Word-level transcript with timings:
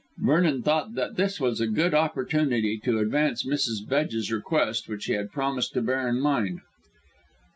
Vernon 0.17 0.63
thought 0.63 0.95
that 0.95 1.15
this 1.15 1.39
was 1.39 1.61
a 1.61 1.67
good 1.67 1.93
opportunity 1.93 2.79
to 2.79 2.97
advance 2.97 3.45
Mrs. 3.45 3.87
Bedge's 3.87 4.31
request 4.31 4.89
which 4.89 5.05
he 5.05 5.13
had 5.13 5.31
promised 5.31 5.73
to 5.73 5.81
bear 5.83 6.09
in 6.09 6.19
mind. 6.19 6.61